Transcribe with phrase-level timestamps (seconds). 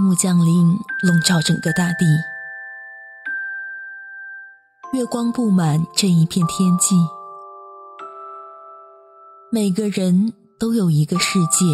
[0.00, 2.06] 夜幕降临，笼罩整个大地，
[4.94, 6.96] 月光布满这一片天际，
[9.52, 11.66] 每个人都有一个世界，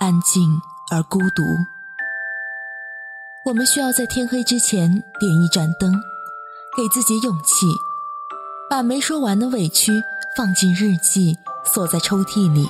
[0.00, 0.58] 安静
[0.90, 1.42] 而孤独。
[3.44, 4.88] 我们需要在天黑之前
[5.20, 5.92] 点一盏灯，
[6.74, 7.66] 给自己勇气，
[8.70, 9.92] 把没说完的委屈
[10.34, 12.66] 放进日记，锁在抽屉里。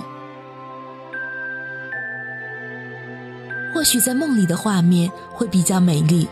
[3.88, 6.28] 许在梦里的画面会比较美丽，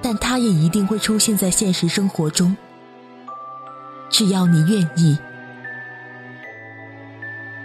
[0.00, 2.56] 但它也一定会出现在现实生活中。
[4.08, 5.18] 只要你愿意，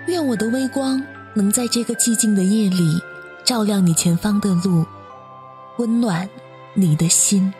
[0.07, 1.01] 愿我的微光
[1.33, 3.01] 能在这个寂静的夜里
[3.45, 4.85] 照亮你前方的路，
[5.77, 6.27] 温暖
[6.73, 7.53] 你的心。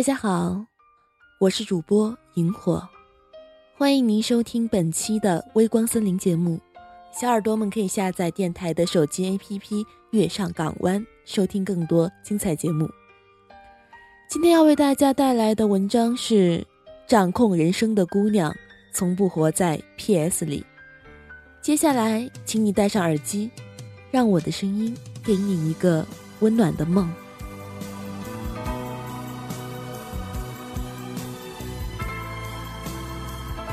[0.00, 0.64] 大家好，
[1.38, 2.88] 我是主播萤火，
[3.76, 6.58] 欢迎您收听本期的微光森林节目。
[7.12, 9.60] 小耳朵们可以下载电台的手机 APP
[10.12, 12.88] 《月上港湾》，收听更多精彩节目。
[14.26, 16.60] 今天要为大家带来的文章是
[17.06, 18.56] 《掌控人生的姑娘
[18.94, 20.62] 从不活在 PS 里》。
[21.60, 23.50] 接下来，请你戴上耳机，
[24.10, 26.06] 让我的声音给你一个
[26.38, 27.12] 温暖的梦。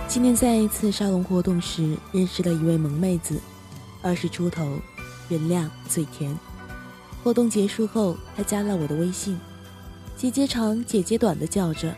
[0.08, 3.42] 今天在一次沙龙活动时，认识了一位萌妹子，
[4.02, 4.80] 二十出头，
[5.28, 6.36] 人靓嘴甜。
[7.22, 9.38] 活动结束后，她加了我的微信，
[10.16, 11.94] 姐姐长姐姐短的叫着。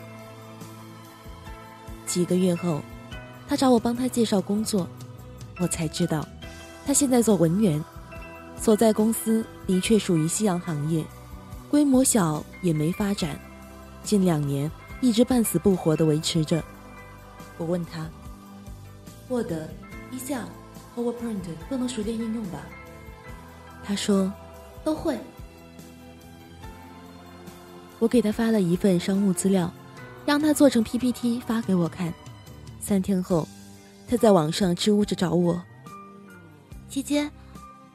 [2.07, 2.81] 几个月后，
[3.47, 4.89] 她找我帮她介绍工作，
[5.59, 6.27] 我才知道，
[6.87, 7.81] 她现在做文员，
[8.59, 11.05] 所在公司的确属于夕阳行业，
[11.69, 13.39] 规模小也没发展，
[14.03, 14.69] 近两年
[14.99, 16.61] 一直半死不活的维持着。
[17.59, 18.09] 我问他
[19.27, 19.51] ：“Word、
[20.11, 20.45] Excel、
[20.95, 22.65] PowerPoint 都能熟练应用吧？”
[23.83, 24.33] 他说
[24.83, 25.19] ：“都会。”
[27.99, 29.71] 我给他发了一份商务资料，
[30.25, 32.13] 让他做成 PPT 发给我看。
[32.79, 33.45] 三天后，
[34.07, 35.61] 他在网上支吾着找我
[36.87, 37.29] ：“姐姐，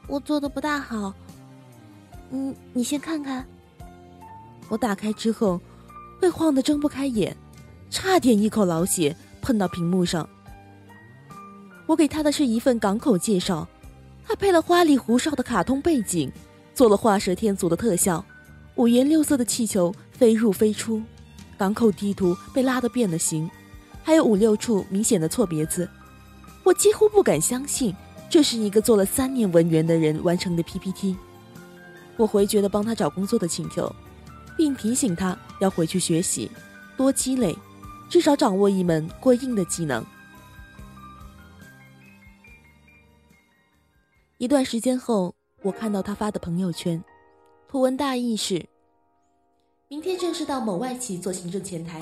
[0.07, 1.11] 我做的不大好，
[2.29, 3.43] 嗯，你先看看。”
[4.69, 5.59] 我打开之后，
[6.21, 7.35] 被晃得睁不开眼，
[7.89, 9.15] 差点一口老血。
[9.45, 10.27] 碰到屏幕上，
[11.85, 13.67] 我给他的是一份港口介绍，
[14.23, 16.31] 还配了花里胡哨的卡通背景，
[16.73, 18.25] 做了画蛇添足的特效，
[18.73, 20.99] 五颜六色的气球飞入飞出，
[21.59, 23.47] 港口地图被拉得变了形，
[24.01, 25.87] 还有五六处明显的错别字，
[26.63, 27.95] 我几乎不敢相信
[28.27, 31.15] 这是一个做了三年文员的人完成的 PPT。
[32.17, 33.95] 我回绝了帮他找工作的请求，
[34.57, 36.49] 并提醒他要回去学习，
[36.97, 37.55] 多积累。
[38.09, 40.05] 至少掌握一门过硬的技能。
[44.37, 47.01] 一段时间后，我看到他发的朋友圈，
[47.67, 48.63] 图文大意是：
[49.87, 52.01] 明天正式到某外企做行政前台，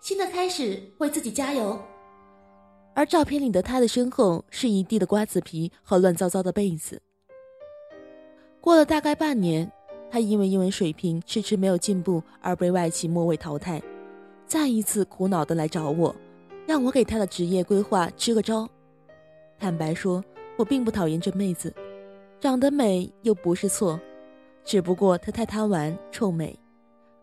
[0.00, 1.78] 新的开始，为自己加油。
[2.94, 7.02] 而照片里的他的身后是一地的瓜子皮和乱糟糟的被子。
[8.60, 9.70] 过了大概半年，
[10.10, 13.82] 他因为英文水平迟迟没有进步而被外企末位淘汰。
[14.46, 16.14] 再一次苦恼的来找我，
[16.66, 18.68] 让我给他的职业规划支个招。
[19.58, 20.22] 坦白说，
[20.56, 21.74] 我并不讨厌这妹子，
[22.38, 23.98] 长得美又不是错，
[24.64, 26.58] 只不过她太贪玩臭美。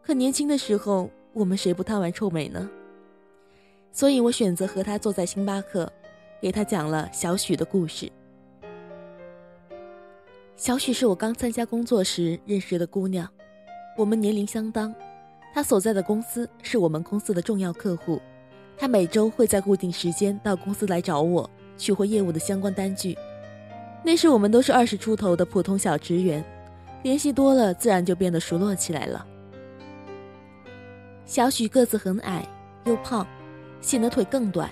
[0.02, 2.70] 可年轻的时候，我们谁不贪玩臭美呢？
[3.92, 5.92] 所以我选择和她坐在星巴克，
[6.42, 8.12] 给她讲了小许的故事。
[10.56, 13.28] 小许是我刚参加工作时认识的姑娘，
[13.98, 14.94] 我们年龄相当。
[15.54, 18.22] 他所在的公司是我们公司的重要客户，
[18.78, 23.18] 他每周会在固定时间到公司来找我取回业务的相关单据。
[24.04, 26.44] 那时我们都是二十出头的普通小职员，
[27.04, 29.26] 联系多了自然就变得熟络起来了。
[31.26, 32.48] 小许个子很矮，
[32.86, 33.28] 又胖，
[33.82, 34.70] 显得腿更短，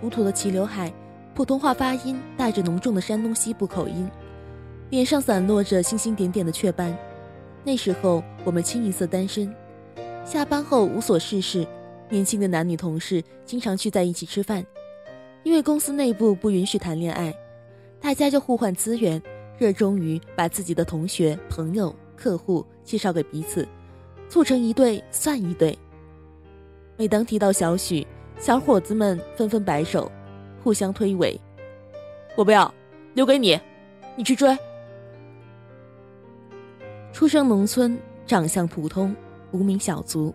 [0.00, 0.92] 糊涂的齐刘海，
[1.34, 4.08] 普通话发音带着浓重的山东西部口音，
[4.90, 6.96] 脸上散落着星星点点的雀斑。
[7.64, 9.54] 那时候我们清一色单身。
[10.24, 11.66] 下班后无所事事，
[12.08, 14.64] 年轻的男女同事经常聚在一起吃饭。
[15.42, 17.32] 因为公司内部不允许谈恋爱，
[18.00, 19.22] 大家就互换资源，
[19.58, 23.68] 热衷于把自己的同学、朋友、客户介绍给彼此，
[24.26, 25.78] 凑成一对算一对。
[26.96, 28.06] 每当提到小许，
[28.38, 30.10] 小伙子们纷纷摆手，
[30.62, 31.38] 互相推诿
[32.34, 32.72] ：“我不要，
[33.12, 33.60] 留给你，
[34.16, 34.56] 你去追。”
[37.12, 37.98] 出生农村。
[38.26, 39.14] 长相普通，
[39.54, 40.34] 无名小卒，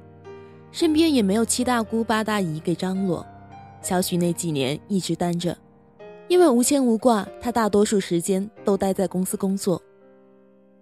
[0.71, 3.23] 身边也没有七大姑八大姨给张罗。
[3.81, 5.55] 小许那几年一直单着，
[6.29, 9.81] 因为无牵无挂，他大多数时间都待在公司工作。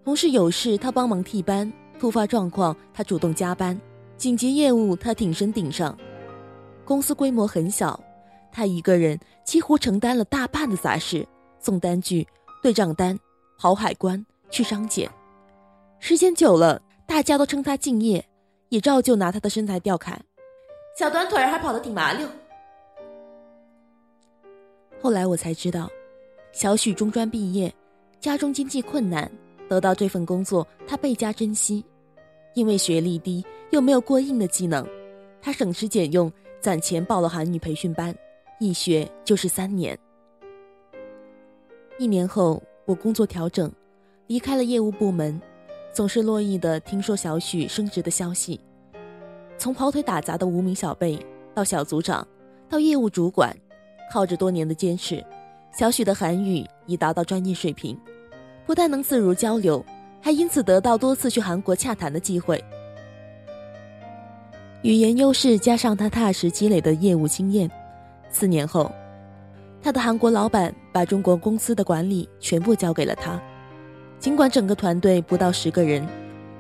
[0.05, 1.67] 同事有事，他帮忙替班；
[1.99, 3.75] 突发状况，他主动加班；
[4.17, 5.97] 紧急业务，他挺身顶上。
[6.85, 7.99] 公司规模很小，
[8.51, 11.27] 他一个人几乎承担了大半的杂事：
[11.59, 12.25] 送单据、
[12.61, 13.19] 对账单、
[13.57, 15.09] 跑海关、去商检。
[15.99, 18.23] 时间久了，大家都称他敬业，
[18.67, 20.23] 也照旧拿他的身材调侃
[20.99, 22.27] ：“小短腿还跑得挺麻溜。”
[25.01, 25.89] 后来我才知道，
[26.51, 27.73] 小许中专毕业，
[28.19, 29.31] 家中经济困难，
[29.69, 31.83] 得到这份工作他倍加珍惜。
[32.55, 34.85] 因为学历低又没有过硬的技能，
[35.41, 38.13] 他省吃俭用攒钱报了韩语培训班，
[38.59, 39.97] 一学就是三年。
[41.97, 43.71] 一年后，我工作调整，
[44.25, 45.39] 离开了业务部门，
[45.97, 48.61] 总是乐意的听说小许升职的消息。
[49.57, 51.17] 从跑腿打杂的无名小辈，
[51.55, 52.25] 到小组长，
[52.69, 53.51] 到业务主管。
[54.13, 55.25] 靠着多年的坚持，
[55.75, 57.99] 小许的韩语已达到专业水平，
[58.63, 59.83] 不但能自如交流，
[60.21, 62.63] 还因此得到多次去韩国洽谈的机会。
[64.83, 67.67] 语言优势加上他踏实积累的业务经验，
[68.29, 68.91] 四年后，
[69.81, 73.41] 他的韩国老板把中国公司的管理全部交给了他。
[74.19, 76.05] 尽管整个团队不到十个人，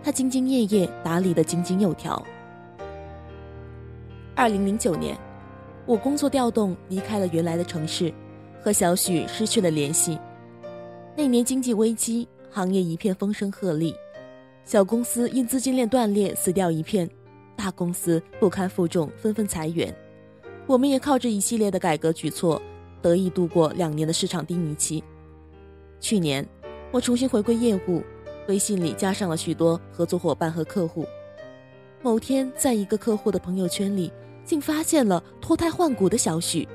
[0.03, 2.23] 他兢兢业业打理的井井有条。
[4.35, 5.17] 二零零九年。
[5.85, 8.13] 我工作调动，离开了原来的城市，
[8.61, 10.19] 和小许失去了联系。
[11.15, 13.95] 那年经济危机，行业一片风声鹤唳，
[14.65, 17.09] 小公司因资金链断裂死掉一片，
[17.55, 19.95] 大公司不堪负重，纷纷裁员。
[20.65, 22.61] 我们也靠着一系列的改革举措，
[23.01, 25.01] 得以度过两年的市场低迷期。
[26.01, 26.45] 去年，
[26.91, 28.03] 我重新回归业务，
[28.47, 31.05] 微信里加上了许多合作伙伴和客户。
[32.01, 34.11] 某天，在一个客户的朋友圈里。
[34.47, 36.65] 竟发现了脱胎换骨的小许。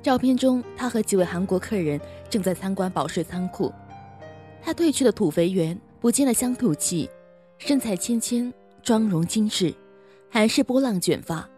[0.00, 2.00] 照片中，他和几位韩国客人
[2.30, 3.72] 正在参观保税仓库。
[4.62, 7.10] 他褪去了土肥圆，不见了乡土气，
[7.58, 9.74] 身材纤纤，妆容精致，
[10.30, 11.48] 韩式波浪卷发，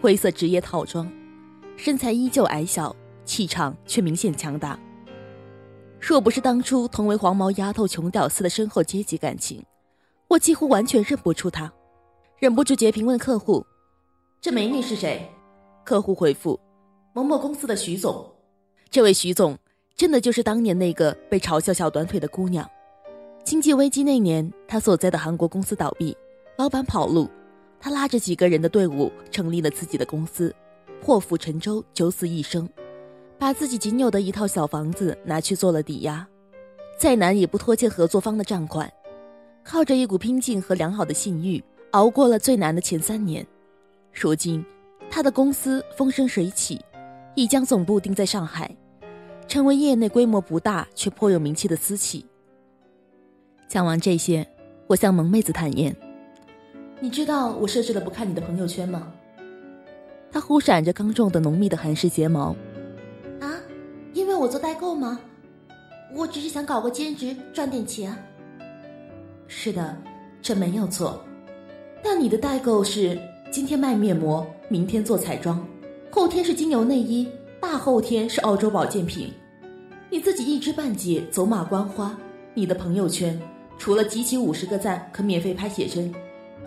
[0.00, 1.08] 灰色职业套装，
[1.76, 2.94] 身材依旧矮小，
[3.24, 4.76] 气场却明显强大。
[6.00, 9.62] 若不是当初同为黄毛丫头穷屌丝的深厚阶级感情，
[10.28, 11.70] 我几乎完全认不出他。
[12.38, 13.64] 忍不住截屏问客户
[14.40, 15.30] ：“这美女是谁？”
[15.84, 16.58] 客户回复
[17.12, 18.26] ：“某某公司的徐总。”
[18.90, 19.56] 这位徐总
[19.94, 22.68] 真的就是当年那个被嘲笑小短腿的姑娘。
[23.44, 26.16] 经济危机那年，他所在的韩国公司倒闭，
[26.56, 27.28] 老板跑路，
[27.78, 30.54] 他拉着几个人的队伍成立了自己的公司，
[31.02, 32.68] 破釜沉舟，九死一生，
[33.40, 36.26] 把自己仅有的一套小房子拿去做了抵押，
[36.98, 38.92] 再难也不拖欠合作方的账款，
[39.64, 41.64] 靠着一股拼劲和良好的信誉。
[41.92, 43.44] 熬过了最难的前三年，
[44.12, 44.64] 如今，
[45.10, 46.80] 他的公司风生水起，
[47.34, 48.70] 已将总部定在上海，
[49.48, 52.24] 成为业内规模不大却颇有名气的私企。
[53.66, 54.46] 讲完这些，
[54.86, 55.96] 我向萌妹子坦言
[57.00, 59.10] ：“你知道我设置了不看你的朋友圈吗？”
[60.30, 62.54] 她忽闪着刚种的浓密的韩式睫毛。
[64.40, 65.20] 我做代购吗？
[66.14, 68.10] 我只是想搞个兼职赚点钱。
[69.46, 69.94] 是的，
[70.40, 71.22] 这没有错。
[72.02, 73.20] 但你的代购是
[73.52, 75.62] 今天卖面膜，明天做彩妆，
[76.10, 77.28] 后天是精油内衣，
[77.60, 79.30] 大后天是澳洲保健品。
[80.08, 82.18] 你自己一知半解，走马观花。
[82.54, 83.38] 你的朋友圈
[83.76, 86.10] 除了集齐五十个赞可免费拍写真，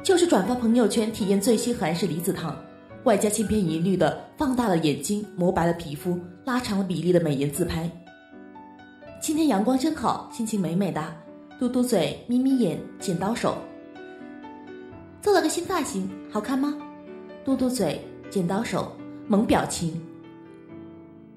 [0.04, 2.56] 就是转发朋友圈体验最新韩式离子烫，
[3.04, 7.90] 外加千篇一律的放大了眼睛、磨白了皮肤、拉长了比例的美颜自拍。
[9.20, 11.04] 今天阳光真好，心情美美的，
[11.60, 13.58] 嘟嘟嘴，眯眯眼，剪刀手。
[15.22, 16.78] 做了个新发型，好看吗？
[17.44, 18.92] 嘟嘟嘴，剪刀手，
[19.28, 20.02] 萌表情。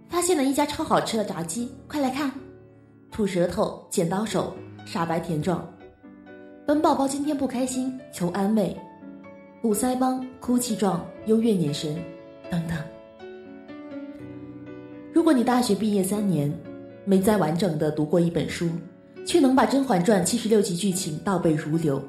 [0.08, 2.30] 发现了一家超好吃的炸鸡，快来看！
[3.10, 4.54] 吐舌头，剪刀手，
[4.84, 5.68] 傻白甜状。
[6.64, 8.76] 本宝宝今天不开心，求安慰。
[9.62, 11.96] 鼓腮帮，哭泣状，幽怨眼神，
[12.50, 12.76] 等等。
[15.12, 16.52] 如果你大学毕业三年，
[17.04, 18.68] 没再完整的读过一本书，
[19.24, 22.00] 却能把《甄嬛传》七十六集剧情倒背如流。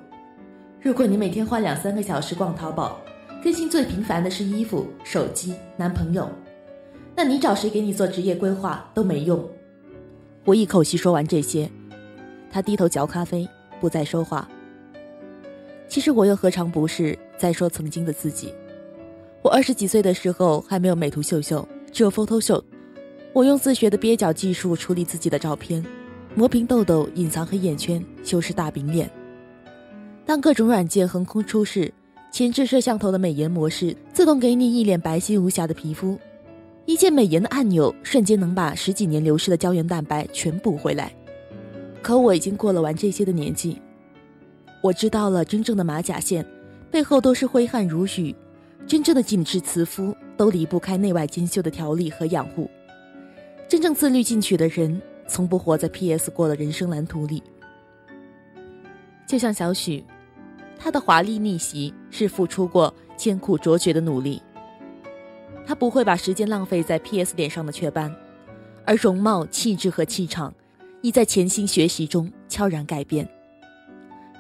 [0.82, 3.00] 如果你每天花两三个小时逛淘宝，
[3.44, 6.30] 更新最频繁的是衣服、手机、男朋友，
[7.16, 9.44] 那你找谁给你做职业规划都没用。
[10.44, 11.70] 我一口气说完这些，
[12.52, 13.48] 他低头嚼咖啡，
[13.80, 14.48] 不再说话。
[15.88, 18.54] 其实我又何尝不是再说曾经的自己？
[19.42, 22.64] 我二十几岁的时候还没有美图秀秀，只有 Photoshop。
[23.34, 25.86] 我用自学的蹩脚技术处理自己的照片，
[26.34, 29.10] 磨平痘痘，隐藏黑眼圈，修饰大饼脸。
[30.26, 31.94] 当各种软件横空出世，
[32.32, 36.18] 前置摄像头的美颜模式自动给你一脸白皙无瑕的皮肤，
[36.86, 41.14] 一键美颜的按钮瞬间能把十几年流失的胶原蛋白全补回来。
[42.02, 43.80] 可我已经过了玩这些的年纪，
[44.82, 46.46] 我知道了真正的马甲线
[46.90, 48.36] 背后都是挥汗如雨，
[48.86, 52.70] 真正的紧致慈肤都离不开内外兼修的调理和养护。
[53.68, 56.32] 真正自律进取的人，从不活在 P.S.
[56.32, 57.44] 过的人生蓝图里。
[59.28, 60.04] 就像小许，
[60.78, 64.42] 他的华丽逆袭是付出过艰苦卓绝的努力。
[65.66, 67.36] 他不会把时间浪费在 P.S.
[67.36, 68.16] 脸上的雀斑，
[68.86, 70.54] 而容貌、气质和气场，
[71.02, 73.28] 已在潜心学习中悄然改变。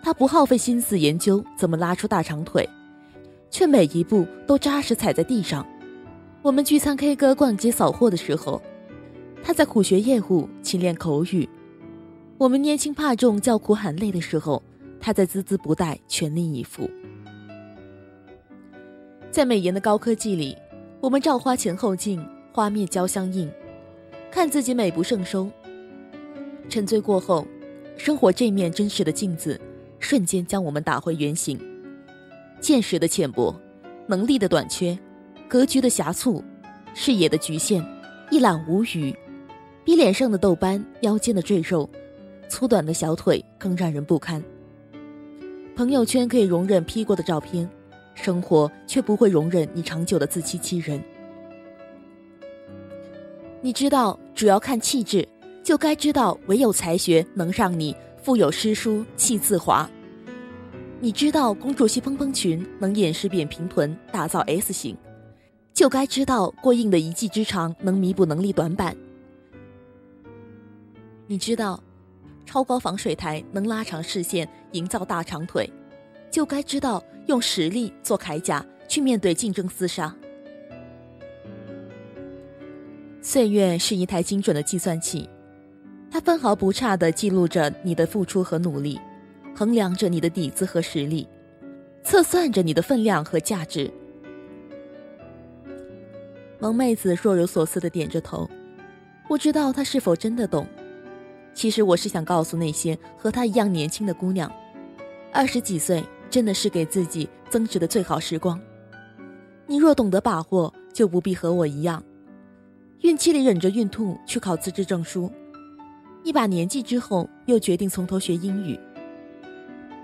[0.07, 2.65] 他不耗费心思研究怎么拉出大长腿，
[3.51, 5.67] 却每一步都扎实踩在地上。
[6.41, 8.61] 我们聚餐、K 歌、逛街、扫货的时候。
[9.43, 11.49] 他在苦学业务，勤练口语。
[12.37, 14.63] 我们年轻怕重，叫苦喊累的时候，
[14.97, 16.89] 他在孜孜不怠，全力以赴。
[19.29, 20.55] 在美颜的高科技里，
[21.01, 23.51] 我们照花前后镜，花面交相映，
[24.31, 25.51] 看自己美不胜收。
[26.69, 27.45] 沉醉过后，
[27.97, 29.59] 生活这面真实的镜子，
[29.99, 31.59] 瞬间将我们打回原形。
[32.59, 33.55] 见识的浅薄，
[34.07, 34.97] 能力的短缺，
[35.47, 36.43] 格局的狭促，
[36.93, 37.85] 视野的局限，
[38.31, 39.15] 一览无余。
[39.83, 41.89] 比脸上的痘斑、腰间的赘肉、
[42.49, 44.43] 粗短的小腿更让人不堪。
[45.75, 47.69] 朋友圈可以容忍 P 过的照片，
[48.13, 51.01] 生活却不会容忍你长久的自欺欺人。
[53.61, 55.27] 你知道，主要看气质，
[55.63, 57.95] 就该知道唯有才学能让你
[58.27, 59.89] 腹有诗书气自华。
[60.99, 64.97] 你知道，公主系蓬蓬裙能掩饰扁平臀，打造 S 型，
[65.73, 68.93] 就该知道过硬的一技之长能弥补能力短板。
[71.25, 71.81] 你知道，
[72.45, 75.71] 超高防水台能拉长视线，营造大长腿，
[76.29, 80.13] 就该知道用实力做铠甲，去面对竞争厮杀。
[83.21, 85.29] 岁月是一台精准的计算器，
[86.17, 88.99] 它分毫不差地记录着你的付出和努力，
[89.55, 91.27] 衡量着你的底子和实力，
[92.01, 93.93] 测算着你的分量和价值。
[96.57, 98.49] 萌妹子若有所思地点着头，
[99.27, 100.65] 不知道她是否真的懂。
[101.53, 104.51] 其实我是想告诉那些和她一样年轻的姑娘，
[105.31, 108.59] 二十几岁真的是给自己增值的最好时光。
[109.67, 112.03] 你若懂得把握，就不必和我一样，
[113.01, 115.31] 孕期里忍着孕吐去考资质证书，
[116.27, 118.77] 一把年纪之后又决定从头学英语。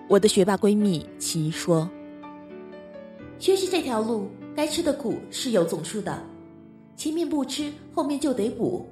[0.07, 1.89] 我的学霸闺蜜齐说
[3.37, 6.17] ：“学习这条路，该吃的苦是有总数的，
[6.95, 8.87] 前面不吃，后面就得补。”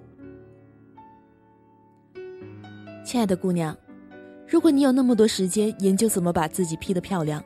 [3.06, 3.74] 亲爱的姑娘，
[4.46, 7.42] 如果你有那么多时间研究怎么把自己 P 得漂亮，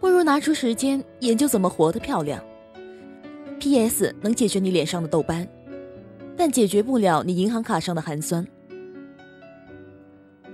[0.00, 2.42] 不如拿出时间研究怎么活得漂亮。
[3.60, 4.14] P.S.
[4.22, 5.46] 能解决你脸上的痘斑，
[6.38, 8.42] 但解决不了你银行卡上的寒酸。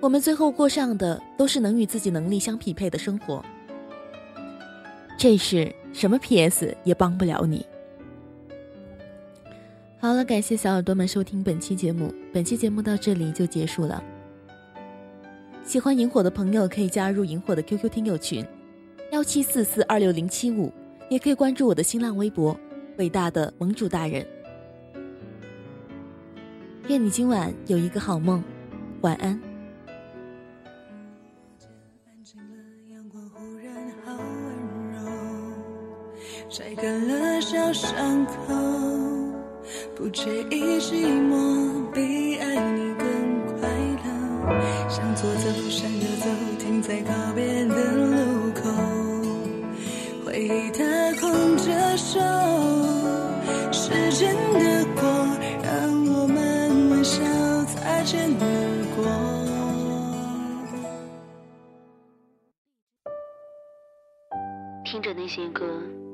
[0.01, 3.45] 我们最后过上的都是能与自己能力相匹配的生活。
[5.19, 6.75] 这事什么 P.S.
[6.85, 7.67] 也帮不了你。
[9.99, 12.15] 好了，感谢小耳朵们收听本期节目。
[12.33, 14.03] 本期节目到这里就结束了。
[15.63, 18.43] 喜欢萤火的朋友可以加入萤火的 QQ 听友群，
[19.13, 20.73] 幺七四四二六零七五，
[21.11, 22.59] 也可以关注我的新浪微博
[22.97, 24.27] “伟大的盟主大人”。
[26.89, 28.43] 愿你今晚有一个好梦，
[29.03, 29.50] 晚安。
[36.81, 38.33] 干了小伤口。
[39.95, 43.05] 不介意寂寞，比爱你更
[43.59, 44.05] 快乐。
[44.89, 46.27] 向左走，向右走，
[46.59, 48.63] 停在告别的路口。
[50.25, 50.83] 回忆它
[51.21, 52.19] 空着手，
[53.71, 55.03] 时间的过，
[55.63, 55.71] 让
[56.15, 57.21] 我们微笑
[57.67, 58.45] 擦肩而
[58.97, 59.05] 过。
[64.85, 65.65] 听着那些歌，